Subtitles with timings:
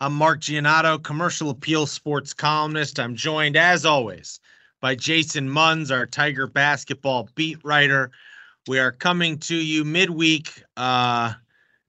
[0.00, 3.00] I'm Mark Giannotto, commercial appeal sports columnist.
[3.00, 4.38] I'm joined, as always,
[4.80, 8.12] by Jason Munz, our Tiger basketball beat writer.
[8.68, 10.62] We are coming to you midweek.
[10.76, 11.32] Uh,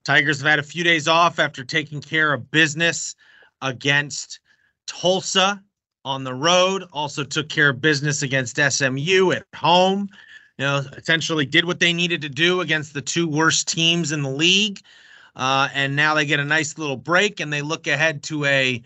[0.05, 3.15] Tigers have had a few days off after taking care of business
[3.61, 4.39] against
[4.87, 5.61] Tulsa
[6.03, 6.85] on the road.
[6.91, 10.09] Also took care of business against SMU at home.
[10.57, 14.23] You know, essentially did what they needed to do against the two worst teams in
[14.23, 14.81] the league.
[15.39, 18.83] Uh, and now they get a nice little break and they look ahead to a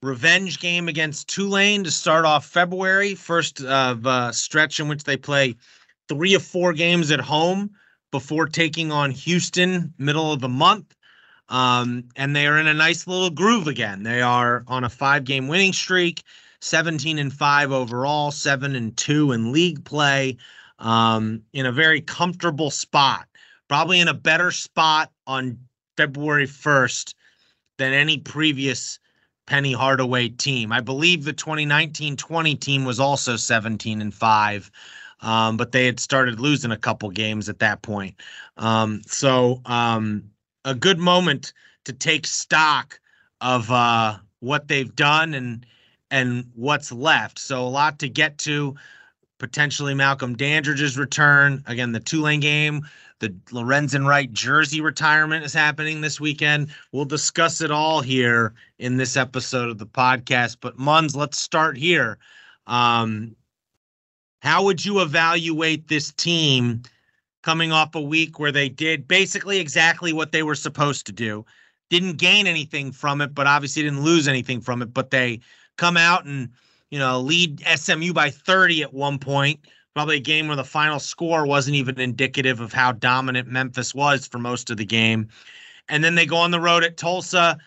[0.00, 5.18] revenge game against Tulane to start off February, first of uh, stretch in which they
[5.18, 5.54] play
[6.08, 7.72] three of four games at home
[8.10, 10.96] before taking on Houston middle of the month.
[11.50, 14.02] Um, and they are in a nice little groove again.
[14.02, 16.22] They are on a five game winning streak,
[16.62, 20.38] 17 and five overall, seven and two in league play,
[20.78, 23.28] um, in a very comfortable spot,
[23.68, 25.58] probably in a better spot on
[25.96, 27.14] February 1st
[27.78, 28.98] than any previous
[29.46, 30.72] Penny Hardaway team.
[30.72, 34.70] I believe the 2019-20 team was also 17 and 5.
[35.20, 38.16] Um, but they had started losing a couple games at that point.
[38.56, 40.24] Um, so um,
[40.64, 41.52] a good moment
[41.84, 42.98] to take stock
[43.40, 45.66] of uh, what they've done and
[46.10, 47.38] and what's left.
[47.38, 48.74] So a lot to get to.
[49.38, 51.92] Potentially Malcolm Dandridge's return again.
[51.92, 52.82] The Tulane game
[53.22, 56.70] the Lorenzen Wright jersey retirement is happening this weekend.
[56.90, 60.56] We'll discuss it all here in this episode of the podcast.
[60.60, 62.18] But Munz, let's start here.
[62.66, 63.36] Um,
[64.42, 66.82] how would you evaluate this team
[67.44, 71.46] coming off a week where they did basically exactly what they were supposed to do?
[71.90, 74.92] Didn't gain anything from it, but obviously didn't lose anything from it.
[74.92, 75.38] But they
[75.78, 76.48] come out and
[76.90, 79.60] you know lead SMU by 30 at one point
[79.94, 84.26] probably a game where the final score wasn't even indicative of how dominant Memphis was
[84.26, 85.28] for most of the game.
[85.88, 87.58] And then they go on the road at Tulsa,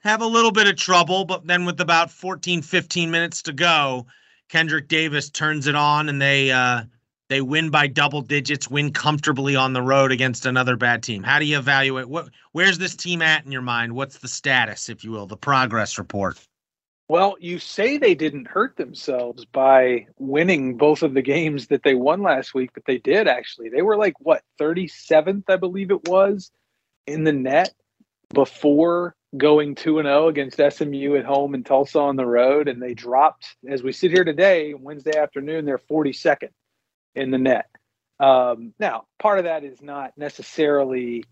[0.00, 4.06] have a little bit of trouble, but then with about 14, 15 minutes to go,
[4.48, 6.82] Kendrick Davis turns it on and they uh,
[7.28, 11.22] they win by double digits, win comfortably on the road against another bad team.
[11.22, 13.94] How do you evaluate what where's this team at in your mind?
[13.94, 16.38] What's the status, if you will, the progress report?
[17.08, 21.94] Well, you say they didn't hurt themselves by winning both of the games that they
[21.94, 23.68] won last week, but they did actually.
[23.68, 26.50] They were like, what, 37th, I believe it was,
[27.06, 27.74] in the net
[28.32, 32.68] before going 2 and 0 against SMU at home and Tulsa on the road.
[32.68, 36.50] And they dropped, as we sit here today, Wednesday afternoon, they're 42nd
[37.14, 37.68] in the net.
[38.20, 41.24] Um, now, part of that is not necessarily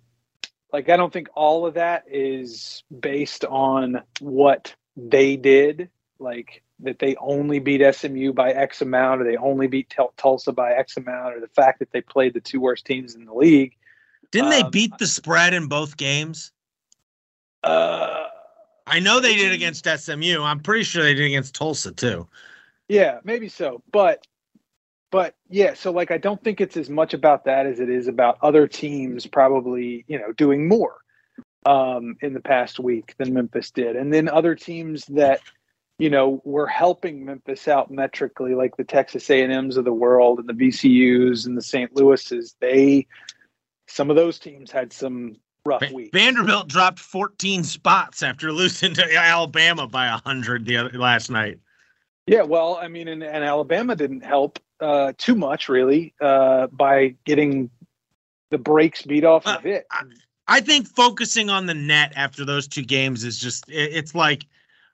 [0.72, 4.74] like, I don't think all of that is based on what
[5.08, 9.94] they did, like that they only beat SMU by X amount, or they only beat
[10.16, 13.24] Tulsa by X amount, or the fact that they played the two worst teams in
[13.24, 13.74] the league.
[14.30, 16.52] Didn't um, they beat the spread in both games?
[17.62, 18.24] Uh,
[18.86, 20.42] I know they did against SMU.
[20.42, 22.26] I'm pretty sure they did against Tulsa too.
[22.88, 23.82] Yeah, maybe so.
[23.92, 24.26] But
[25.10, 28.08] but yeah, so like I don't think it's as much about that as it is
[28.08, 30.96] about other teams probably, you know, doing more
[31.66, 35.40] um, in the past week than Memphis did, and then other teams that
[35.98, 39.92] you know were helping Memphis out metrically, like the Texas A and M's of the
[39.92, 41.94] world and the VCU's and the St.
[41.94, 42.56] Louis's.
[42.60, 43.06] They
[43.86, 46.10] some of those teams had some rough weeks.
[46.12, 51.58] Vanderbilt dropped 14 spots after losing to Alabama by 100 the other, last night.
[52.26, 57.16] Yeah, well, I mean, and, and Alabama didn't help uh, too much, really, uh, by
[57.24, 57.70] getting
[58.50, 59.86] the brakes beat off of it.
[60.50, 64.46] I think focusing on the net after those two games is just it's like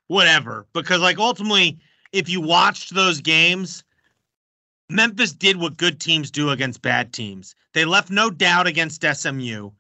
[0.06, 1.78] whatever because like ultimately
[2.12, 3.82] if you watched those games
[4.90, 7.56] Memphis did what good teams do against bad teams.
[7.72, 9.70] They left no doubt against SMU.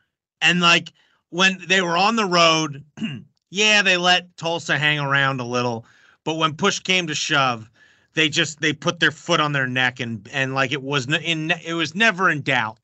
[0.40, 0.92] And like
[1.30, 2.82] when they were on the road,
[3.50, 5.84] yeah, they let Tulsa hang around a little,
[6.24, 7.70] but when push came to shove,
[8.14, 11.52] they just they put their foot on their neck and and like it was in
[11.64, 12.78] it was never in doubt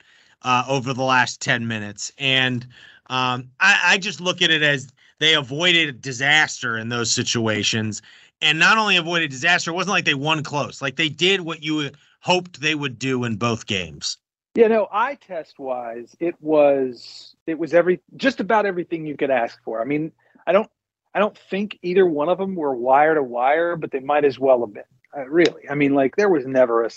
[0.45, 2.13] uh, over the last 10 minutes.
[2.19, 2.67] And
[3.09, 8.03] um, I, I just look at it as they avoided disaster in those situations.
[8.41, 10.83] And not only avoided disaster, it wasn't like they won close.
[10.83, 11.91] Like they did what you
[12.21, 14.19] hoped they would do in both games.
[14.55, 19.31] You know, eye test wise, it was it was every just about everything you could
[19.31, 19.81] ask for.
[19.81, 20.13] I mean,
[20.47, 20.71] I don't
[21.15, 24.39] I don't think either one of them were wire to wire, but they might as
[24.39, 24.83] well have been.
[25.17, 26.91] Uh, really, I mean, like there was never a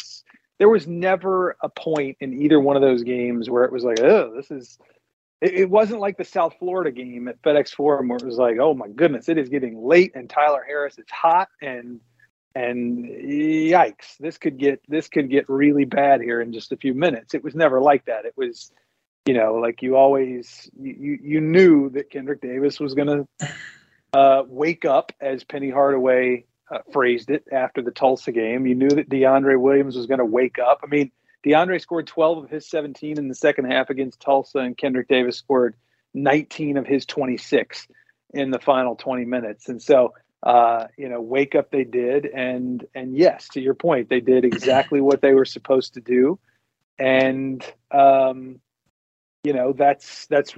[0.60, 4.00] there was never a point in either one of those games where it was like,
[4.00, 4.78] oh, this is.
[5.42, 8.58] It, it wasn't like the South Florida game at FedEx Forum where it was like,
[8.60, 12.00] oh my goodness, it is getting late and Tyler Harris is hot and
[12.56, 16.94] and yikes, this could get this could get really bad here in just a few
[16.94, 17.34] minutes.
[17.34, 18.26] It was never like that.
[18.26, 18.72] It was,
[19.26, 23.28] you know, like you always you you knew that Kendrick Davis was to
[24.14, 28.66] uh, wake up, as Penny Hardaway uh, phrased it after the Tulsa game.
[28.66, 30.82] You knew that DeAndre Williams was going to wake up.
[30.84, 31.12] I mean,
[31.46, 35.38] DeAndre scored 12 of his 17 in the second half against Tulsa, and Kendrick Davis
[35.38, 35.76] scored
[36.14, 37.88] 19 of his 26
[38.34, 39.70] in the final 20 minutes.
[39.70, 44.10] And so, uh, you know, wake up they did, and and yes, to your point,
[44.10, 46.38] they did exactly what they were supposed to do,
[47.00, 48.60] and um,
[49.44, 50.54] you know, that's that's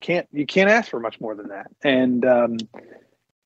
[0.00, 2.56] can't you can't ask for much more than that, and um,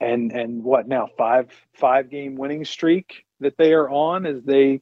[0.01, 4.81] and and what now five five game winning streak that they are on as they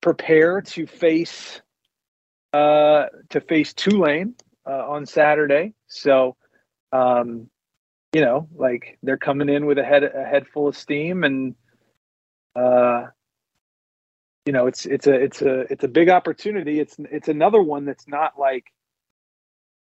[0.00, 1.60] prepare to face
[2.52, 4.34] uh to face Tulane
[4.66, 5.74] uh, on Saturday.
[5.86, 6.36] So
[6.92, 7.48] um
[8.12, 11.54] you know, like they're coming in with a head a head full of steam and
[12.56, 13.06] uh
[14.46, 16.80] you know, it's it's a it's a it's a big opportunity.
[16.80, 18.72] It's it's another one that's not like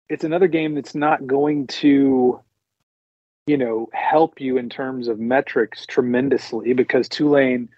[0.09, 2.41] it's another game that's not going to
[3.47, 7.69] you know help you in terms of metrics tremendously because Tulane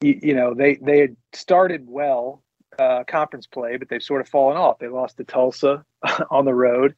[0.00, 2.42] you, you know they they had started well
[2.78, 5.84] uh, conference play but they've sort of fallen off they lost to Tulsa
[6.30, 6.94] on the road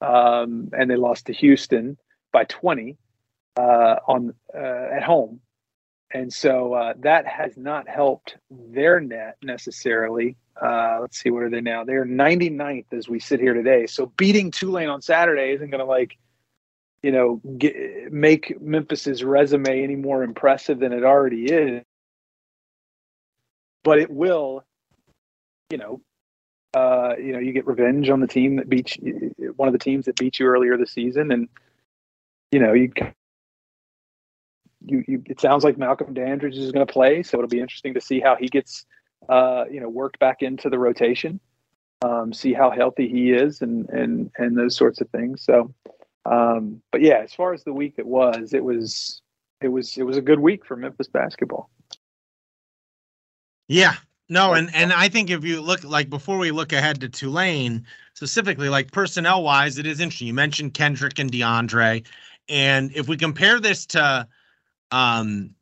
[0.00, 1.98] um, and they lost to Houston
[2.32, 2.96] by 20
[3.56, 5.40] uh, on uh, at home
[6.14, 11.50] and so uh, that has not helped their net necessarily uh, let's see, what are
[11.50, 11.84] they now?
[11.84, 13.86] They're 99th as we sit here today.
[13.86, 16.16] So beating Tulane on Saturday isn't going to like,
[17.02, 21.84] you know, get, make Memphis's resume any more impressive than it already is.
[23.84, 24.64] But it will,
[25.70, 26.00] you know,
[26.74, 29.78] uh, you know, you get revenge on the team that beat you, one of the
[29.78, 31.48] teams that beat you earlier this season, and
[32.52, 32.92] you know, you
[34.84, 37.94] you, you it sounds like Malcolm Dandridge is going to play, so it'll be interesting
[37.94, 38.84] to see how he gets
[39.28, 41.40] uh, you know, worked back into the rotation,
[42.02, 45.42] um, see how healthy he is, and and and those sorts of things.
[45.42, 45.74] So,
[46.30, 49.22] um, but yeah, as far as the week it was, it was
[49.60, 51.70] it was it was a good week for Memphis basketball.
[53.68, 53.94] Yeah,
[54.28, 57.86] no, and and I think if you look like before we look ahead to Tulane
[58.14, 60.26] specifically, like personnel wise, it is interesting.
[60.28, 62.04] You mentioned Kendrick and DeAndre,
[62.48, 64.28] and if we compare this to
[64.90, 65.54] um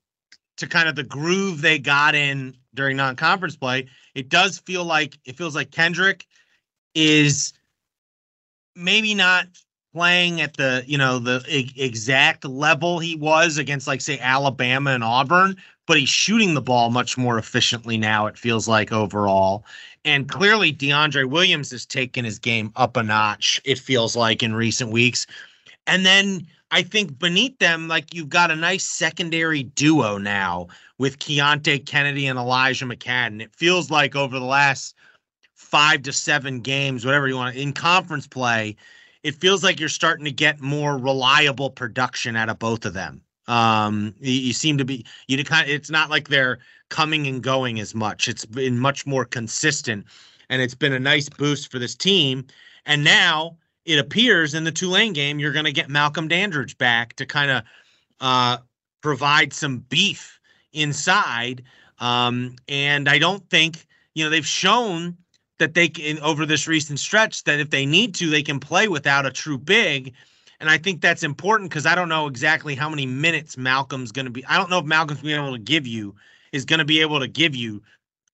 [0.56, 5.18] to kind of the groove they got in during non-conference play, it does feel like
[5.24, 6.26] it feels like Kendrick
[6.94, 7.52] is
[8.74, 9.46] maybe not
[9.96, 11.42] playing at the you know the
[11.74, 15.56] exact level he was against like say Alabama and Auburn,
[15.86, 18.26] but he's shooting the ball much more efficiently now.
[18.26, 19.64] It feels like overall,
[20.04, 23.58] and clearly DeAndre Williams has taken his game up a notch.
[23.64, 25.26] It feels like in recent weeks,
[25.86, 30.66] and then I think beneath them, like you've got a nice secondary duo now
[30.98, 33.40] with Keonte Kennedy and Elijah McCadden.
[33.40, 34.94] It feels like over the last
[35.54, 38.76] five to seven games, whatever you want, in conference play,
[39.26, 43.20] it feels like you're starting to get more reliable production out of both of them.
[43.48, 45.68] Um, you, you seem to be you kind.
[45.68, 46.58] It's not like they're
[46.90, 48.28] coming and going as much.
[48.28, 50.06] It's been much more consistent,
[50.48, 52.46] and it's been a nice boost for this team.
[52.86, 57.14] And now it appears in the Tulane game, you're going to get Malcolm Dandridge back
[57.14, 57.62] to kind of
[58.20, 58.58] uh,
[59.00, 60.38] provide some beef
[60.72, 61.64] inside.
[61.98, 65.16] Um, and I don't think, you know, they've shown
[65.58, 68.88] that they can, over this recent stretch, that if they need to, they can play
[68.88, 70.14] without a true big.
[70.60, 74.26] And I think that's important because I don't know exactly how many minutes Malcolm's going
[74.26, 74.44] to be.
[74.46, 76.14] I don't know if Malcolm's going to be able to give you,
[76.52, 77.82] is going to be able to give you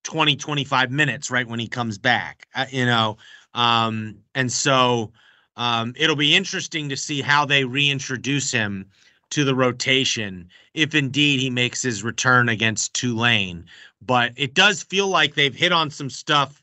[0.05, 3.17] 20, 25 minutes right when he comes back, uh, you know.
[3.55, 5.13] Um, and so,
[5.57, 8.87] um, it'll be interesting to see how they reintroduce him
[9.31, 13.67] to the rotation if indeed he makes his return against Tulane.
[14.01, 16.62] But it does feel like they've hit on some stuff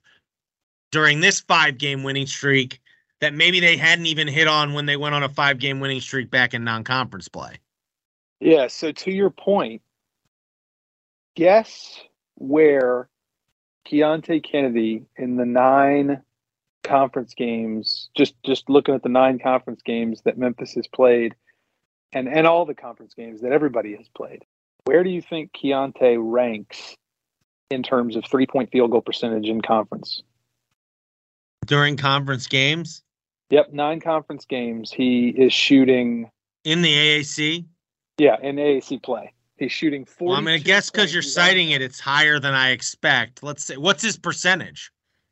[0.91, 2.79] during this five game winning streak
[3.22, 6.01] that maybe they hadn't even hit on when they went on a five game winning
[6.01, 7.55] streak back in non conference play.
[8.39, 8.67] Yeah.
[8.67, 9.81] So to your point,
[11.36, 12.00] guess
[12.36, 13.10] where
[13.86, 16.22] Keonte Kennedy in the nine
[16.84, 21.36] conference games, just just looking at the nine conference games that Memphis has played,
[22.13, 24.46] and and all the conference games that everybody has played,
[24.86, 26.96] where do you think Keonte ranks
[27.69, 30.24] in terms of three point field goal percentage in conference?
[31.66, 33.04] During conference games?
[33.50, 34.92] Yep, nine conference games.
[34.92, 36.30] He is shooting
[36.63, 37.66] in the AAC.
[38.18, 39.34] Yeah, in AAC play.
[39.58, 40.30] He's shooting 40.
[40.30, 43.44] Well, I'm gonna guess because you're citing it, it's higher than I expect.
[43.44, 44.92] Let's say, what's his percentage?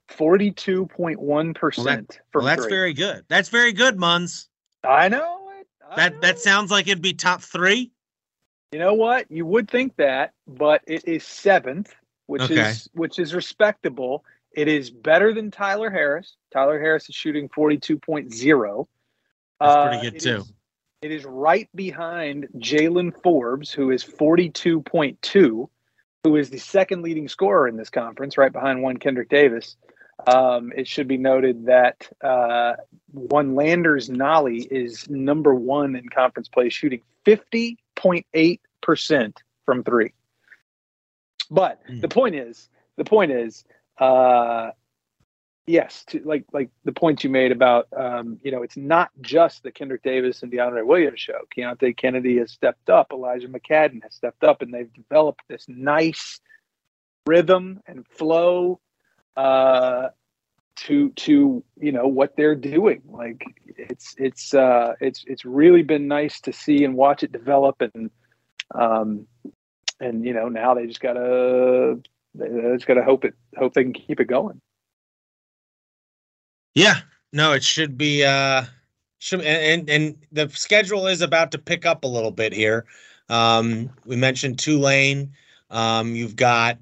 [0.10, 2.19] 42.1 percent.
[2.34, 2.69] Well, that's three.
[2.72, 3.24] very good.
[3.29, 4.50] That's very good, Munz.
[4.84, 5.67] I know it.
[5.89, 7.91] I That know that sounds like it'd be top three.
[8.72, 9.29] You know what?
[9.31, 11.93] You would think that, but it is seventh,
[12.27, 12.69] which Okay.
[12.72, 14.24] is which is respectable.
[14.57, 16.35] It is better than Tyler Harris.
[16.51, 18.87] Tyler Harris is shooting 42.0.
[19.59, 20.37] That's Uh, pretty good too.
[20.37, 20.51] is-
[21.03, 25.69] it is right behind Jaylen Forbes, who is 42.2,
[26.23, 29.77] who is the second leading scorer in this conference, right behind one Kendrick Davis.
[30.25, 32.77] Um, it should be noted that uh,
[33.11, 39.37] one Landers Nolley is number one in conference play, shooting 50.8%
[39.67, 40.13] from three.
[41.51, 41.99] But Hmm.
[41.99, 43.63] the point is, the point is,
[44.00, 44.72] uh,
[45.66, 49.63] yes, to like like the point you made about um, you know, it's not just
[49.63, 51.39] the Kendrick Davis and DeAndre Williams show.
[51.56, 56.39] Keonte Kennedy has stepped up, Elijah McCadden has stepped up, and they've developed this nice
[57.27, 58.80] rhythm and flow
[59.36, 60.08] uh
[60.77, 66.08] to to you know what they're doing like it's it's uh it's it's really been
[66.08, 68.12] nice to see and watch it develop and
[68.74, 69.27] um
[70.00, 72.00] and you know now they just gotta
[72.38, 74.62] they just gotta hope it hope they can keep it going
[76.75, 77.00] Yeah,
[77.34, 78.24] no, it should be.
[78.24, 78.63] uh
[79.20, 82.86] should and and, the schedule is about to pick up a little bit here.
[83.29, 85.34] Um, we mentioned Tulane.
[85.72, 86.77] Um, you've got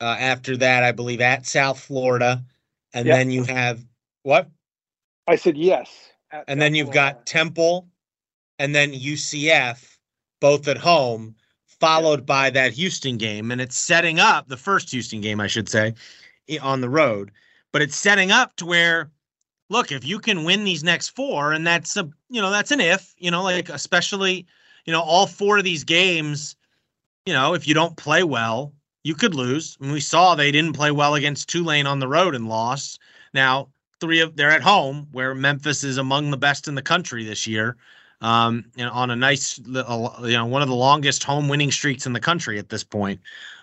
[0.00, 2.42] uh, after that, I believe, at South Florida,
[2.92, 3.14] and Yep.
[3.14, 3.84] then you have
[4.24, 4.48] what?
[5.28, 6.10] i said yes
[6.48, 7.14] And then you've Florida.
[7.16, 7.88] got Temple,
[8.58, 9.96] and then UCF,
[10.40, 11.36] both at home,
[11.80, 15.68] followed by that Houston game, and it's setting up the first Houston game, I should
[15.68, 15.94] say,
[16.60, 17.32] on the road.
[17.72, 19.10] But it's setting up to where,
[19.70, 22.80] look, if you can win these next four, and that's a you know that's an
[22.80, 24.46] if, you know, like especially
[24.84, 26.54] you know all four of these games,
[27.26, 28.72] you know, if you don't play well,
[29.02, 29.76] you could lose.
[29.80, 33.00] And we saw they didn't play well against Tulane on the road and lost.
[33.32, 33.68] Now
[34.00, 37.46] three of they're at home where Memphis is among the best in the country this
[37.46, 37.76] year.
[38.20, 42.12] Um, know, on a nice, you know, one of the longest home winning streaks in
[42.12, 43.20] the country at this point.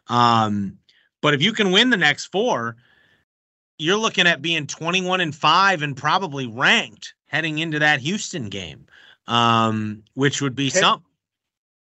[0.07, 0.79] Um,
[1.21, 2.75] but if you can win the next four,
[3.77, 8.87] you're looking at being 21 and five and probably ranked heading into that Houston game,
[9.27, 11.03] um, which would be Can- some.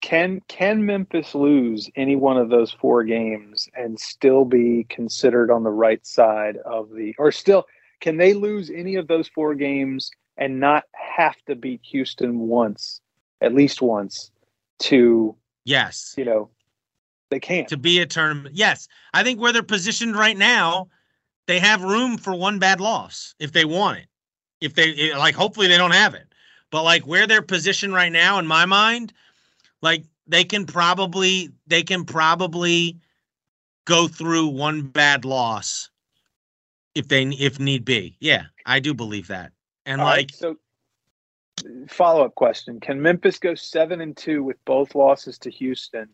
[0.00, 5.64] can can memphis lose any one of those four games and still be considered on
[5.64, 7.64] the right side of the or still
[8.00, 13.00] can they lose any of those four games and not have to beat houston once
[13.40, 14.30] at least once
[14.78, 16.14] to Yes.
[16.16, 16.50] you know
[17.34, 18.54] they can't to be a tournament.
[18.54, 20.88] Yes, I think where they're positioned right now,
[21.46, 24.06] they have room for one bad loss if they want it.
[24.60, 26.32] If they eh, like, hopefully they don't have it.
[26.70, 29.12] But like where they're positioned right now, in my mind,
[29.82, 32.98] like they can probably they can probably
[33.84, 35.90] go through one bad loss
[36.94, 38.16] if they if need be.
[38.20, 39.52] Yeah, I do believe that.
[39.86, 40.56] And All right, like, so
[41.88, 46.08] follow up question can memphis go seven and two with both losses to houston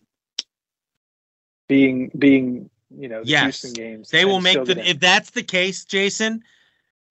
[1.67, 3.62] being being you know the Yes.
[3.62, 4.79] houston games They will make the in?
[4.81, 6.43] if that's the case, Jason,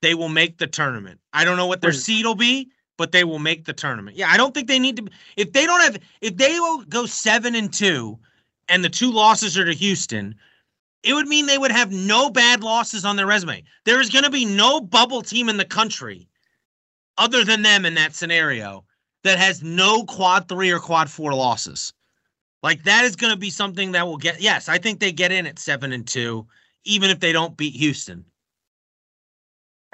[0.02, 1.20] they will make the tournament.
[1.34, 4.18] I don't know what their seed will be, but they will make the tournament.
[4.18, 7.06] Yeah, I don't think they need to if they don't have if they will go
[7.06, 8.20] 7 and 2
[8.68, 10.36] and the two losses are to Houston,
[11.04, 13.64] it would mean they would have no bad losses on their resume.
[13.86, 16.28] There is going to be no bubble team in the country
[17.20, 18.84] other than them in that scenario
[19.24, 21.94] that has no quad 3 or quad 4 losses.
[22.64, 24.42] Like that is going to be something that will get.
[24.42, 26.48] Yes, I think they get in at seven and two,
[26.84, 28.26] even if they don't beat Houston.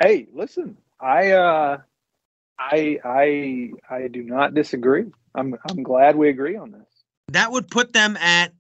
[0.01, 1.77] Hey, listen, I uh
[2.57, 5.05] I I I do not disagree.
[5.35, 6.87] I'm I'm glad we agree on this.
[7.29, 8.53] That would put them at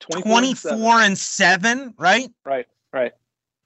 [0.00, 1.02] 24 and seven.
[1.02, 2.30] and seven, right?
[2.44, 3.12] Right, right.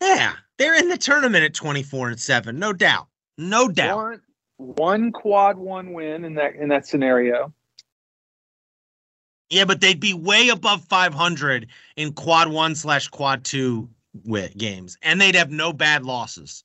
[0.00, 3.06] Yeah, they're in the tournament at 24 and seven, no doubt,
[3.38, 4.20] no doubt.
[4.56, 7.52] One quad one win in that in that scenario.
[9.50, 13.88] Yeah, but they'd be way above 500 in quad one slash quad two
[14.56, 16.64] games, and they'd have no bad losses.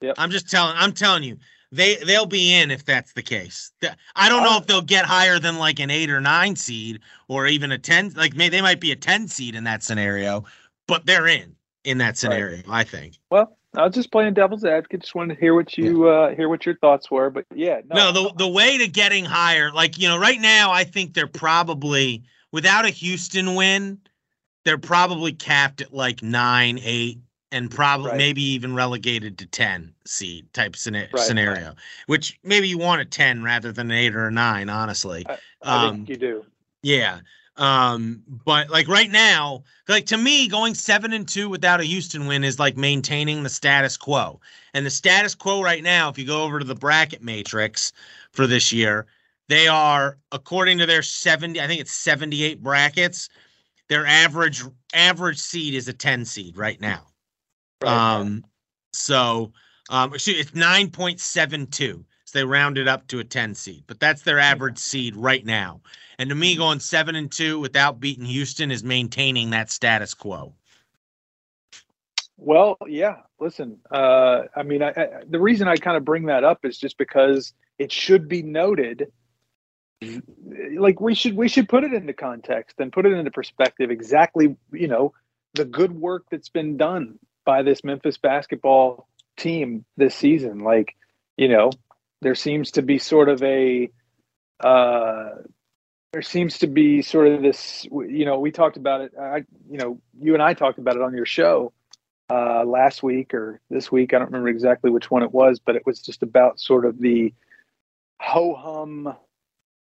[0.00, 0.14] Yep.
[0.16, 0.74] I'm just telling.
[0.76, 1.36] I'm telling you,
[1.72, 3.72] they they'll be in if that's the case.
[4.16, 4.58] I don't know Oh.
[4.58, 8.10] if they'll get higher than like an eight or nine seed, or even a ten.
[8.14, 10.44] Like maybe they might be a ten seed in that scenario,
[10.86, 11.54] but they're in
[11.84, 12.62] in that scenario.
[12.70, 13.18] I think.
[13.30, 15.02] Well, I was just playing devil's advocate.
[15.02, 17.30] Just wanted to hear what you uh hear what your thoughts were.
[17.30, 20.84] But yeah, No, the the way to getting higher, like you know, right now, I
[20.84, 22.22] think they're probably
[22.52, 23.98] without a Houston win,
[24.64, 27.18] they're probably capped at like nine, eight,
[27.52, 28.16] and probably Right.
[28.18, 31.22] maybe even relegated to ten seed type scena- Right.
[31.22, 31.76] scenario.
[32.06, 35.24] Which maybe you want a ten rather than an eight or a nine, honestly.
[35.62, 36.46] I um, think you do.
[36.82, 37.20] Yeah.
[37.60, 42.26] Um, but like right now, like to me, going seven and two without a Houston
[42.26, 44.40] win is like maintaining the status quo.
[44.72, 47.92] And the status quo right now, if you go over to the bracket matrix
[48.32, 49.06] for this year,
[49.48, 53.28] they are according to their 70, I think it's 78 brackets,
[53.88, 54.62] their average
[54.94, 57.08] average seed is a 10 seed right now.
[57.82, 57.92] Right.
[57.92, 58.44] Um,
[58.94, 59.52] so
[59.90, 62.04] um, excuse, it's 9.72.
[62.30, 65.80] So they rounded up to a 10 seed, but that's their average seed right now.
[66.16, 70.54] And to me, going seven and two without beating Houston is maintaining that status quo.
[72.36, 73.16] Well, yeah.
[73.40, 76.78] Listen, uh, I mean, I, I, the reason I kind of bring that up is
[76.78, 79.10] just because it should be noted.
[80.78, 83.90] Like we should we should put it into context and put it into perspective.
[83.90, 85.14] Exactly, you know,
[85.54, 90.60] the good work that's been done by this Memphis basketball team this season.
[90.60, 90.94] Like,
[91.36, 91.70] you know,
[92.20, 93.90] there seems to be sort of a
[94.60, 95.30] uh,
[96.12, 99.78] there seems to be sort of this you know we talked about it i you
[99.78, 101.72] know you and i talked about it on your show
[102.30, 105.76] uh, last week or this week i don't remember exactly which one it was but
[105.76, 107.32] it was just about sort of the
[108.20, 109.14] ho hum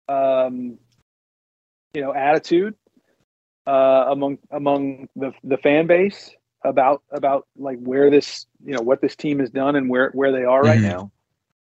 [0.08, 0.78] um,
[1.94, 2.76] you know attitude
[3.68, 6.32] uh, among among the the fan base
[6.64, 10.32] about about like where this you know what this team has done and where where
[10.32, 10.90] they are right mm-hmm.
[10.90, 11.12] now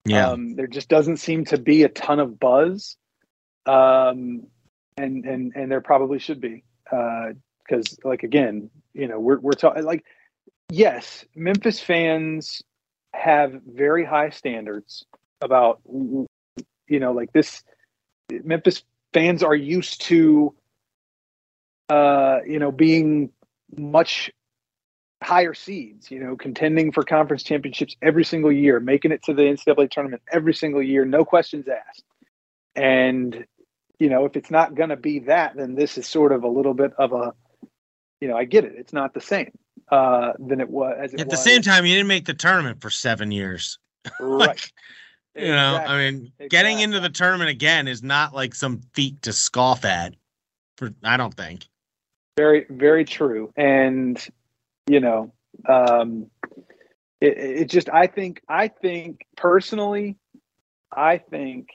[0.05, 0.31] yeah.
[0.31, 2.97] Um, there just doesn't seem to be a ton of buzz.
[3.67, 4.47] Um,
[4.97, 7.31] and, and, and there probably should be, uh,
[7.69, 10.05] cause like, again, you know, we're, we're talking like,
[10.71, 12.63] yes, Memphis fans
[13.15, 15.05] have very high standards
[15.41, 16.27] about, you
[16.89, 17.63] know, like this
[18.31, 20.55] Memphis fans are used to,
[21.89, 23.31] uh, you know, being
[23.77, 24.31] much
[25.23, 29.43] higher seeds, you know, contending for conference championships every single year, making it to the
[29.43, 32.05] NCAA tournament every single year, no questions asked.
[32.75, 33.45] And,
[33.99, 36.49] you know, if it's not going to be that, then this is sort of a
[36.49, 37.35] little bit of a,
[38.21, 38.73] you know, I get it.
[38.77, 39.51] It's not the same
[39.91, 40.97] uh, than it was.
[40.99, 41.39] As it At was.
[41.39, 43.79] the same time, you didn't make the tournament for seven years.
[44.19, 44.49] Right.
[44.49, 44.73] like,
[45.37, 45.53] you exactly.
[45.53, 46.49] know, I mean, exactly.
[46.49, 50.15] getting into the tournament again is not like some feat to scoff at.
[50.79, 51.69] For I don't think.
[52.39, 53.53] Very, very true.
[53.57, 54.27] And
[54.91, 55.33] you know,
[55.69, 56.27] um,
[57.21, 60.17] it, it just I think I think personally,
[60.91, 61.69] I think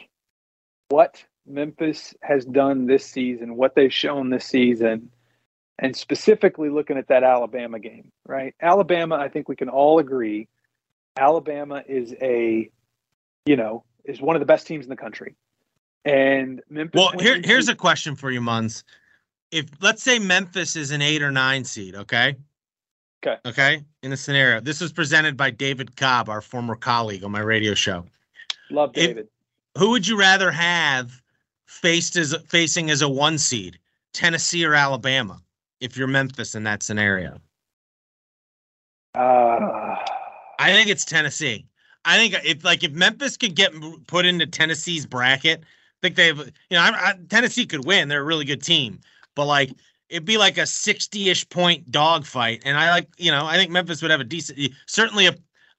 [0.90, 5.12] what Memphis has done this season, what they've shown this season,
[5.80, 8.54] and specifically looking at that Alabama game, right?
[8.62, 10.50] Alabama, I think we can all agree,
[11.16, 12.70] Alabama is a,
[13.46, 15.36] you know, is one of the best teams in the country.
[16.04, 17.00] And Memphis.
[17.00, 18.84] Well, here, here's a question for you, Munz.
[19.52, 22.36] If let's say Memphis is an eight or nine seed, okay?
[23.26, 23.38] Okay.
[23.46, 23.84] Okay.
[24.04, 27.74] In a scenario, this was presented by David Cobb, our former colleague on my radio
[27.74, 28.06] show.
[28.70, 29.28] Love David.
[29.76, 31.22] If, who would you rather have
[31.66, 33.80] faced as facing as a one seed,
[34.14, 35.42] Tennessee or Alabama,
[35.82, 37.40] if you're Memphis in that scenario?
[39.16, 39.96] Uh,
[40.60, 41.66] I think it's Tennessee.
[42.06, 43.74] I think if like if Memphis could get
[44.06, 48.08] put into Tennessee's bracket, I think they've you know I, I, Tennessee could win.
[48.08, 49.00] They're a really good team,
[49.36, 49.72] but like
[50.10, 52.62] it'd be like a 60-ish point dogfight.
[52.66, 55.36] And I like, you know, I think Memphis would have a decent certainly a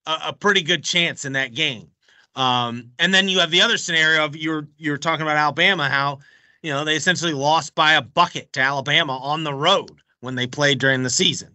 [0.07, 1.89] a, pretty good chance in that game.
[2.35, 6.19] Um, and then you have the other scenario of you're you're talking about Alabama, how
[6.63, 10.47] you know they essentially lost by a bucket to Alabama on the road when they
[10.47, 11.53] played during the season.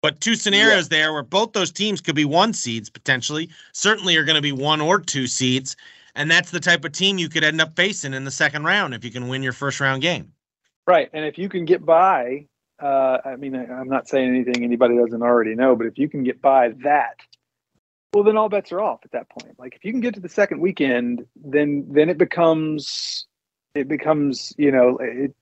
[0.00, 0.98] But two scenarios yeah.
[0.98, 4.52] there where both those teams could be one seeds potentially, certainly are going to be
[4.52, 5.76] one or two seeds.
[6.14, 8.94] And that's the type of team you could end up facing in the second round
[8.94, 10.32] if you can win your first round game.
[10.86, 11.08] Right.
[11.12, 12.46] And if you can get by,
[12.80, 16.24] uh, I mean, I'm not saying anything anybody doesn't already know, but if you can
[16.24, 17.16] get by that,
[18.12, 19.58] well, then all bets are off at that point.
[19.58, 23.26] Like if you can get to the second weekend, then then it becomes
[23.74, 25.34] it becomes you know it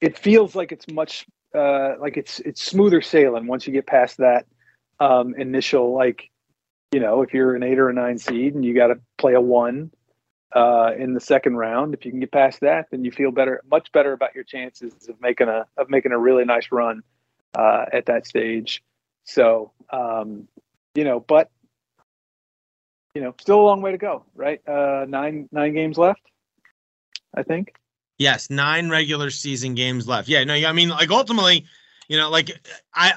[0.00, 4.18] it feels like it's much uh, like it's it's smoother sailing once you get past
[4.18, 4.44] that
[5.00, 6.30] um, initial like
[6.92, 9.32] you know if you're an eight or a nine seed and you got to play
[9.32, 9.90] a one
[10.54, 11.94] uh, in the second round.
[11.94, 14.94] If you can get past that, then you feel better, much better about your chances
[15.08, 17.02] of making a of making a really nice run
[17.54, 18.82] uh, at that stage.
[19.24, 20.48] So, um,
[20.94, 21.50] you know, but
[23.14, 24.66] you know, still a long way to go, right?
[24.66, 26.22] Uh, nine nine games left,
[27.34, 27.74] I think.
[28.18, 30.28] Yes, nine regular season games left.
[30.28, 31.66] Yeah, no, I mean, like ultimately,
[32.08, 32.50] you know, like
[32.94, 33.12] I,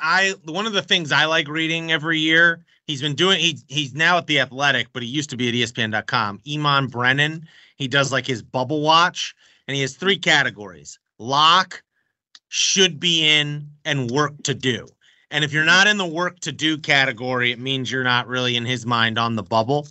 [0.45, 3.93] I, one of the things I like reading every year He's been doing he he's
[3.93, 6.39] now at the Athletic, but he used to be at ESPN.com.
[6.47, 7.45] Eamonn Brennan.
[7.75, 9.35] He does like his bubble watch,
[9.67, 11.83] and he has three categories: lock,
[12.47, 14.87] should be in, and work to do.
[15.29, 18.55] And if you're not in the work to do category, it means you're not really
[18.55, 19.85] in his mind on the bubble.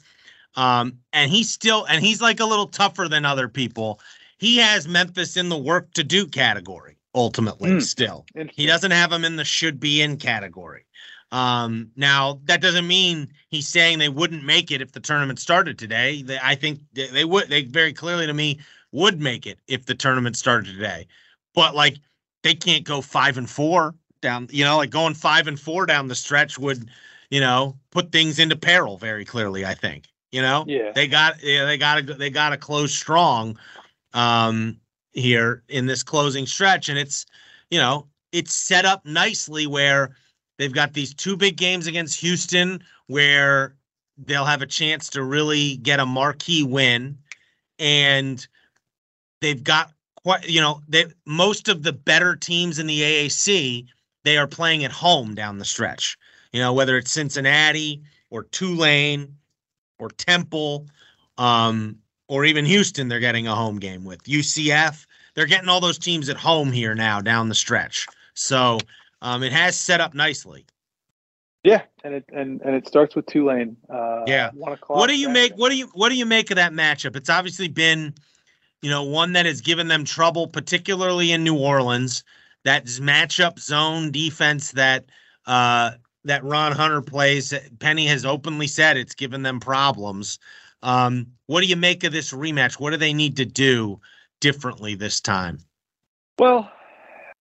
[0.55, 4.01] Um, and he's still and he's like a little tougher than other people.
[4.39, 7.73] He has Memphis in the work to do category ultimately.
[7.73, 7.81] Hmm.
[7.81, 10.85] Still, he doesn't have them in the should be in category.
[11.33, 15.77] Um, now that doesn't mean he's saying they wouldn't make it if the tournament started
[15.77, 16.23] today.
[16.23, 17.49] They, I think they, they would.
[17.49, 18.61] They very clearly to me
[18.93, 21.09] would make it if the tournament started today.
[21.53, 21.97] But like
[22.45, 24.47] they can't go five and four down.
[24.53, 26.89] You know, like going five and four down the stretch would,
[27.31, 29.65] you know, put things into peril very clearly.
[29.65, 30.07] I think.
[30.31, 30.93] You know, Yeah.
[30.93, 33.59] they got yeah they got to they got to close strong,
[34.13, 34.79] um,
[35.17, 37.27] here in this closing stretch, and it's
[37.71, 40.15] you know it's set up nicely where
[40.59, 43.75] they've got these two big games against Houston where
[44.19, 47.19] they'll have a chance to really get a marquee win
[47.79, 48.47] and
[49.41, 53.87] they've got quite you know they most of the better teams in the AAC
[54.25, 56.17] they are playing at home down the stretch.
[56.53, 59.37] You know whether it's Cincinnati or Tulane
[59.99, 60.87] or Temple
[61.39, 65.99] um or even Houston they're getting a home game with UCF they're getting all those
[65.99, 68.79] teams at home here now down the stretch so
[69.23, 70.67] um, it has set up nicely.
[71.65, 73.77] Yeah, and it and and it starts with Tulane.
[73.91, 74.51] Uh, Yeah.
[74.55, 74.99] One o'clock.
[74.99, 75.55] What do you make?
[75.55, 77.17] What do you what do you make of that matchup?
[77.17, 78.15] It's obviously been,
[78.83, 82.23] you know, one that has given them trouble, particularly in New Orleans.
[82.65, 85.07] That matchup zone defense that
[85.47, 85.93] uh,
[86.25, 87.53] that Ron Hunter plays.
[87.81, 90.39] Penny has openly said it's given them problems.
[90.87, 92.79] Um, what do you make of this rematch?
[92.79, 94.01] What do they need to do
[94.41, 95.59] differently this time?
[96.39, 96.71] Well,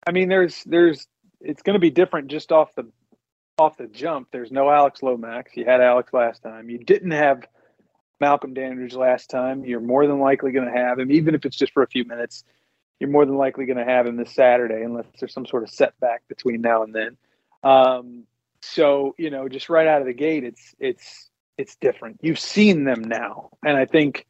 [0.07, 1.07] I mean, there's there's
[1.43, 2.91] it's going to be different just off the
[3.59, 4.29] off the jump.
[4.33, 5.53] There's no Alex Lomax.
[5.57, 6.71] You had Alex last time.
[6.71, 7.47] You didn't have
[8.19, 9.67] Malcolm Dandridge last time.
[9.67, 12.07] You're more than likely going to have him, even if it's just for a few
[12.07, 12.45] minutes.
[12.99, 15.69] You're more than likely going to have him this Saturday, unless there's some sort of
[15.69, 17.17] setback between now and then.
[17.63, 18.25] Um,
[18.63, 21.29] so you know, just right out of the gate, it's it's
[21.59, 22.19] it's different.
[22.23, 24.27] You've seen them now, and I think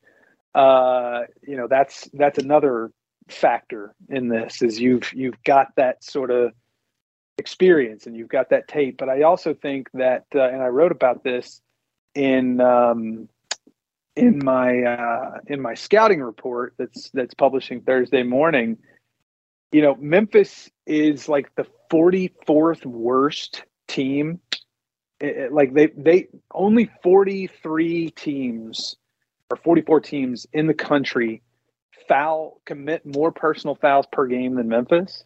[0.54, 2.90] uh, you know that's that's another
[3.28, 6.52] factor in this is you've you've got that sort of
[7.38, 8.96] experience and you've got that tape.
[8.98, 11.60] But i also think that uh, and i wrote about this
[12.14, 13.28] in um,
[14.14, 18.78] in my uh, in my scouting report that's that's publishing thursday morning.
[19.72, 24.40] You know memphis is like the 44th worst team
[25.24, 28.96] It- like they they only 43 teams
[29.50, 31.42] or 44 teams in the country
[32.08, 35.24] foul commit more personal fouls per game than Memphis.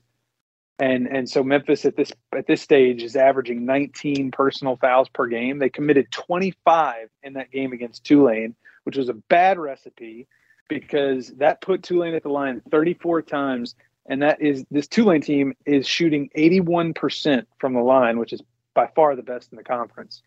[0.78, 5.26] And and so Memphis at this at this stage is averaging 19 personal fouls per
[5.26, 5.58] game.
[5.58, 10.28] They committed 25 in that game against Tulane, which was a bad recipe
[10.68, 13.74] because that put Tulane at the line 34 times
[14.08, 18.42] and that is this Tulane team is shooting 81% from the line, which is
[18.78, 20.22] by far the best in the conference.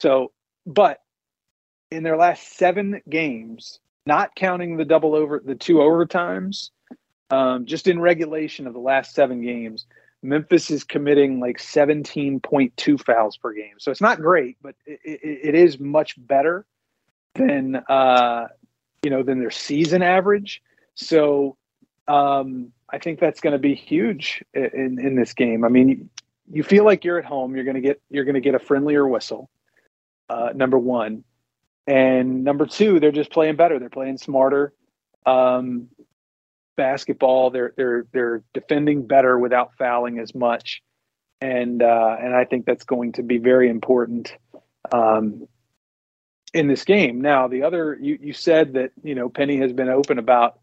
[0.00, 0.32] So,
[0.66, 0.98] but
[1.92, 6.70] in their last 7 games, not counting the double over the two overtimes,
[7.30, 9.86] um, just in regulation of the last seven games,
[10.20, 13.74] Memphis is committing like 17.2 fouls per game.
[13.78, 16.66] So it's not great, but it, it, it is much better
[17.34, 18.48] than uh,
[19.04, 20.60] you know than their season average.
[20.94, 21.56] So
[22.08, 25.64] um, I think that's going to be huge in in this game.
[25.64, 26.10] I mean,
[26.50, 27.54] you feel like you're at home.
[27.54, 29.50] You're going to get you're to get a friendlier whistle.
[30.28, 31.24] Uh, number one,
[31.86, 33.78] and number two, they're just playing better.
[33.78, 34.72] They're playing smarter
[35.26, 35.88] um,
[36.76, 37.50] basketball.
[37.50, 40.82] They're they're they're defending better without fouling as much,
[41.40, 44.34] and uh, and I think that's going to be very important
[44.92, 45.46] um,
[46.54, 47.20] in this game.
[47.20, 50.58] Now, the other you you said that you know Penny has been open about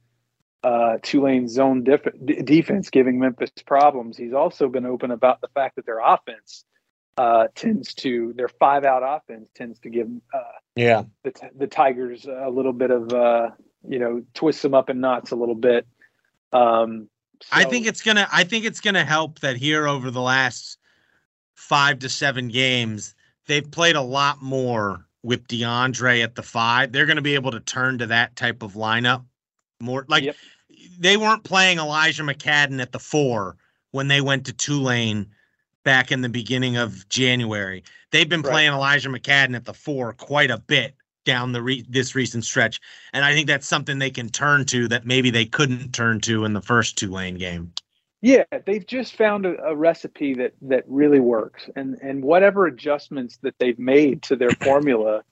[0.64, 4.18] uh, Tulane's zone def- d- defense giving Memphis problems.
[4.18, 6.66] He's also been open about the fact that their offense
[7.18, 10.40] uh, tends to their five out offense tends to give uh,
[10.76, 11.04] Yeah.
[11.24, 13.50] the t- the Tigers a little bit of uh,
[13.88, 15.88] you know twist them up in knots a little bit.
[16.52, 17.10] Um,
[17.52, 18.28] I think it's gonna.
[18.32, 20.78] I think it's gonna help that here over the last
[21.56, 23.16] five to seven games,
[23.48, 26.92] they've played a lot more with DeAndre at the five.
[26.92, 29.24] They're gonna be able to turn to that type of lineup
[29.82, 30.06] more.
[30.08, 30.36] Like Yep.
[31.00, 33.58] they weren't playing Elijah McCadden at the four
[33.92, 35.28] when they went to Tulane
[35.84, 37.84] back in the beginning of January.
[38.12, 38.52] They've been Right.
[38.52, 42.80] playing Elijah McCadden at the four quite a bit down the re- this recent stretch,
[43.14, 46.44] and I think that's something they can turn to that maybe they couldn't turn to
[46.46, 47.72] in the first Tulane game.
[48.22, 53.38] Yeah, they've just found a, a recipe that that really works, and and whatever adjustments
[53.44, 55.24] that they've made to their formula,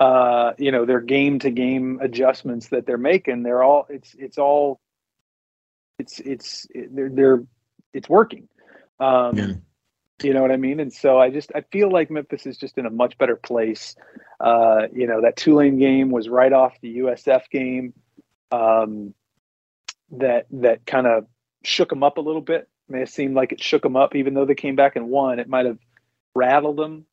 [0.00, 4.38] uh, you know, their game to game adjustments that they're making, they're all it's it's
[4.38, 4.80] all
[5.98, 7.44] it's it's they're they're
[7.92, 8.48] it's working.
[9.00, 9.52] Um, Yeah.
[10.20, 10.80] You know what I mean?
[10.80, 13.94] And so I just I feel like Memphis is just in a much better place.
[14.40, 17.94] Uh, you know, that Tulane game was right off the USF game.
[18.50, 19.14] Um,
[20.10, 21.26] that that kind of
[21.62, 22.68] shook them up a little bit.
[22.88, 25.38] may have seemed like it shook them up, even though they came back and won.
[25.38, 25.78] It might have
[26.34, 27.06] rattled them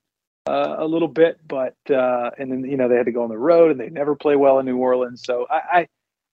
[0.47, 3.29] uh, a little bit, but uh, and then you know they had to go on
[3.29, 5.23] the road and they never play well in New Orleans.
[5.23, 5.88] So I, I,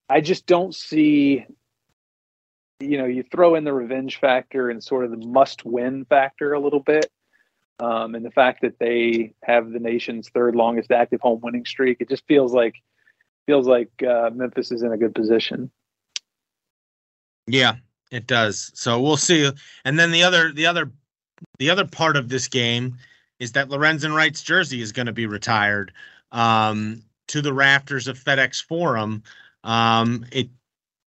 [0.09, 1.47] I just don't see.
[2.81, 6.59] You know, you throw in the revenge factor and sort of the must-win factor a
[6.59, 7.13] little bit,
[7.79, 11.99] um, and the fact that they have the nation's third longest active home winning streak.
[12.01, 12.75] It just feels like
[13.47, 15.71] feels like uh, Memphis is in a good position.
[17.47, 17.77] Yeah,
[18.11, 18.73] it does.
[18.75, 19.51] So we'll see.
[19.85, 20.91] And then the other the other
[21.59, 22.99] the other part of this game
[23.43, 25.93] is that Lorenzen Wright's jersey is going to be retired
[26.31, 29.25] um, to the rafters of FedEx Forum.
[29.65, 30.49] Um, it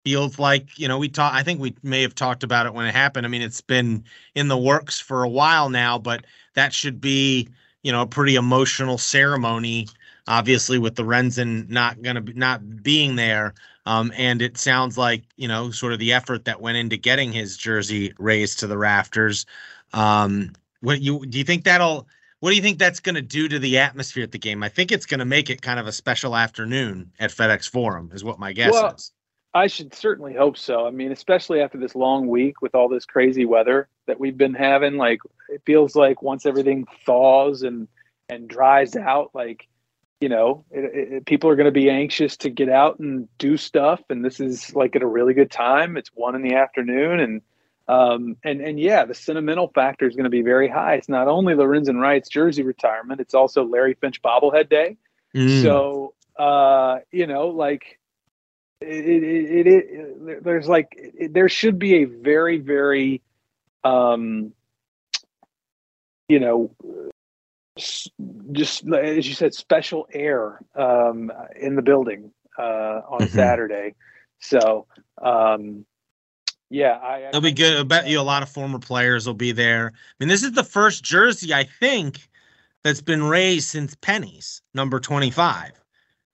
[0.05, 1.35] feels like you know we talked.
[1.35, 3.27] I think we may have talked about it when it happened.
[3.27, 4.05] I mean, it's been
[4.37, 7.49] in the works for a while now, but that should be
[7.83, 9.89] you know a pretty emotional ceremony.
[10.29, 13.55] Obviously, with Lorenzen not going to be not being there,
[13.87, 17.33] um, and it sounds like you know sort of the effort that went into getting
[17.33, 19.47] his jersey raised to the rafters.
[19.93, 22.07] Um, what you do you think that'll
[22.41, 24.63] what do you think that's going to do to the atmosphere at the game?
[24.63, 28.11] I think it's going to make it kind of a special afternoon at FedEx Forum,
[28.13, 29.13] is what my guess well, is.
[29.53, 30.87] I should certainly hope so.
[30.87, 34.55] I mean, especially after this long week with all this crazy weather that we've been
[34.55, 37.89] having, like it feels like once everything thaws and
[38.29, 39.67] and dries out, like
[40.21, 43.57] you know, it, it, people are going to be anxious to get out and do
[43.57, 45.97] stuff, and this is like at a really good time.
[45.97, 47.43] It's one in the afternoon, and
[47.89, 50.95] um, and and yeah, the sentimental factor is going to be very high.
[50.95, 54.97] It's not only Lorenzen Wright's jersey retirement; it's also Larry Finch bobblehead day.
[55.35, 55.63] Mm.
[55.63, 57.99] So uh, you know, like
[58.81, 63.23] it, it, it, there's like there should be a very very
[63.85, 64.53] um,
[66.29, 66.71] you know
[68.53, 73.35] just as you said special air um, in the building uh, on mm-hmm.
[73.35, 73.95] Saturday.
[74.39, 74.87] So
[75.21, 75.85] um,
[76.71, 77.79] yeah, I, it'll be good.
[77.79, 79.93] I bet you a lot of former players will be there.
[79.95, 82.29] I mean, this is the first jersey I think
[82.85, 85.73] that's been raised since Penny's number twenty five.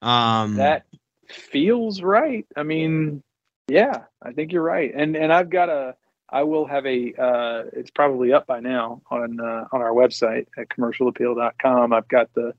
[0.03, 0.85] Um, that
[1.29, 2.47] feels right.
[2.55, 3.23] I mean,
[3.67, 4.93] yeah, I think you're right.
[4.95, 5.97] And and I've got a
[6.29, 10.47] I will have a uh, it's probably up by now on uh, on our website
[10.59, 11.95] at commercialappeal.com.
[11.95, 12.53] I've got the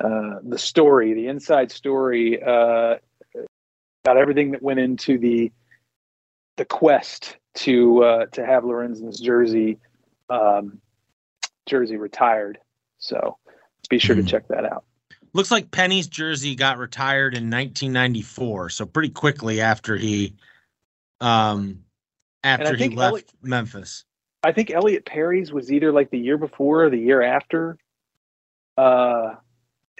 [0.00, 2.96] uh, the story, the inside story, uh,
[4.04, 5.52] got everything that went into the
[6.58, 9.78] the quest to uh, to have Lorenzen's jersey
[10.28, 10.80] um,
[11.66, 12.58] jersey retired.
[12.98, 13.38] So
[13.88, 14.18] be sure mm.
[14.18, 14.28] to hmm.
[14.28, 14.84] check that out.
[15.32, 20.34] Looks like Penny's jersey got retired in 1994, so pretty quickly after he
[21.20, 21.80] um
[22.44, 24.04] after he left Elliot, Memphis.
[24.42, 27.78] I think Elliot Perry's was either like the year before or the year after.
[28.76, 29.34] Uh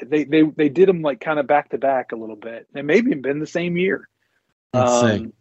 [0.04, 2.68] they they they did them like kind of back to back a little bit.
[2.74, 4.08] It maybe been the same year.
[4.72, 5.32] Let's um, see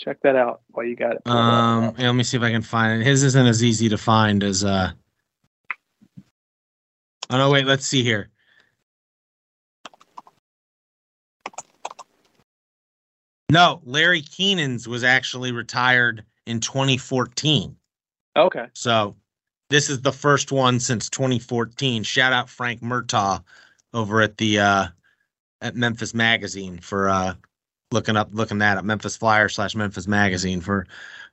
[0.00, 1.22] check that out while you got it.
[1.26, 3.04] Um, let me see if I can find it.
[3.04, 4.92] His isn't as easy to find as uh.
[7.30, 7.50] Oh no!
[7.50, 8.30] Wait, let's see here.
[13.50, 17.76] No, Larry Kenon's was actually retired in 2014.
[18.36, 18.66] Okay.
[18.74, 19.14] So
[19.70, 22.02] this is the first one since 2014.
[22.02, 23.42] Shout out Frank Murtaugh
[23.92, 24.86] over at the uh
[25.60, 27.34] at Memphis Magazine for uh
[27.90, 30.86] looking up looking that up memphis flyer slash memphis magazine for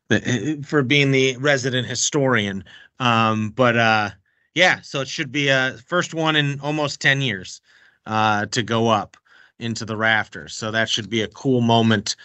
[0.10, 2.64] the for being the resident historian.
[3.00, 4.10] Um but uh
[4.54, 7.62] yeah so it should be a first one in almost 10 years
[8.06, 9.18] uh to go up
[9.60, 10.56] into the rafters.
[10.56, 12.16] So that should be a cool moment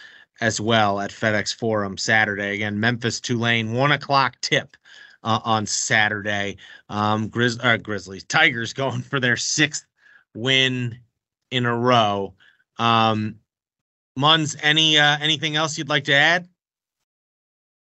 [0.41, 2.53] as well at fedex forum saturday.
[2.53, 4.77] Again memphis tulane one o'clock tip
[5.23, 6.57] uh, on saturday.
[6.89, 9.85] Um Grizz- uh, grizzlies tigers going for their sixth
[10.35, 10.99] win
[11.49, 12.35] in a row.
[12.77, 13.39] Um
[14.17, 16.47] Munz, any uh, anything else you'd like to add?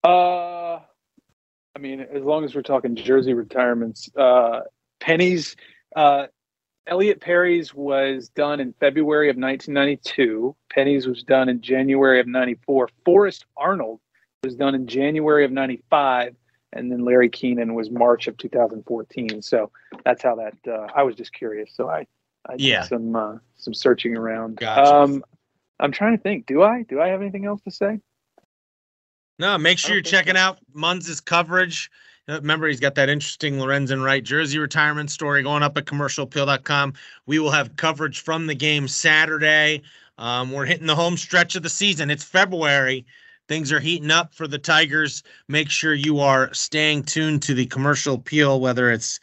[0.02, 0.80] Uh,
[1.76, 4.60] I mean, as long as we're talking jersey retirements, uh,
[5.00, 5.56] Penny's,
[5.96, 6.26] uh,
[6.86, 10.54] Elliot Perry's was done in February of 1992.
[10.70, 12.90] Penny's was done in January of 94.
[13.04, 14.00] Forrest Arnold
[14.44, 16.36] was done in January of 95.
[16.74, 19.40] And then Larry Kenon was March of 2014.
[19.40, 19.70] So
[20.04, 21.70] that's how that, uh, I was just curious.
[21.74, 22.06] So I,
[22.46, 22.80] I yeah.
[22.80, 24.56] did some, uh, some searching around.
[24.56, 24.94] Gotcha.
[24.94, 25.24] Um,
[25.80, 26.46] I'm trying to think.
[26.46, 26.82] Do I?
[26.82, 28.00] Do I have anything else to say?
[29.38, 30.40] No, make sure you're checking so.
[30.40, 31.90] out Munz's coverage.
[32.28, 36.94] Uh, remember, he's got that interesting Lorenzen Wright jersey retirement story going up at commercialappeal.com.
[37.26, 39.82] We will have coverage from the game Saturday.
[40.16, 42.10] Um, we're hitting the home stretch of the season.
[42.10, 43.04] It's February.
[43.48, 45.22] Things are heating up for the Tigers.
[45.48, 49.20] Make sure you are staying tuned to the commercial appeal, whether it's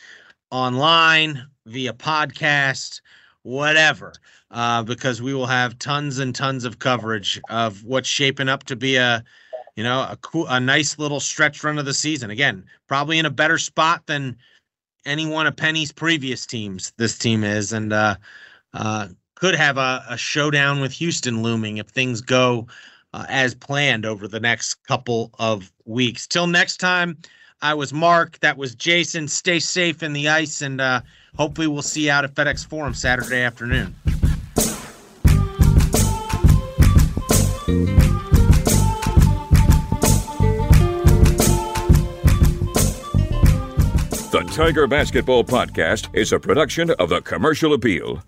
[0.52, 3.02] online, via podcast,
[3.44, 4.14] whatever
[4.52, 8.76] uh, because we will have tons and tons of coverage of what's shaping up to
[8.76, 9.24] be a
[9.76, 12.30] you know, a cool, a nice little stretch run of the season.
[12.30, 14.38] Again, probably in a better spot than
[15.06, 16.94] any one of Penny's previous teams.
[16.98, 18.16] This team is, and uh,
[18.74, 22.68] uh, could have a, a showdown with Houston looming if things go
[23.14, 26.28] uh, as planned over the next couple of weeks.
[26.28, 27.18] Till next time,
[27.62, 28.40] I was Mark.
[28.40, 29.28] That was Jason.
[29.28, 31.02] Stay safe in the ice, and uh,
[31.36, 33.96] hopefully, we'll see you out at FedEx Forum Saturday afternoon.
[44.52, 48.22] Tiger Basketball Podcast is a production of the Commercial Appeal.